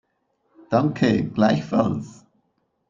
[0.71, 2.25] Danke, gleichfalls.